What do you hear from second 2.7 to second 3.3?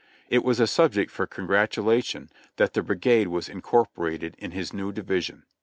the brigade